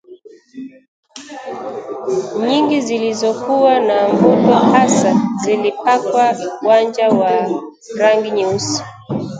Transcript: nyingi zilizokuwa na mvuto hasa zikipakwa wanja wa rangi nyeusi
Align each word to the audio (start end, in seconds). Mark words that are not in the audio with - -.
nyingi 2.47 2.81
zilizokuwa 2.81 3.79
na 3.79 4.09
mvuto 4.09 4.53
hasa 4.53 5.21
zikipakwa 5.45 6.37
wanja 6.65 7.09
wa 7.09 7.61
rangi 7.97 8.31
nyeusi 8.31 8.83